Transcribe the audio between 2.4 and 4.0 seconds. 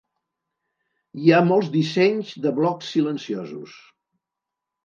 de blocs silenciosos.